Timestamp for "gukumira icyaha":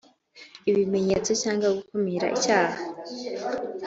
1.77-2.79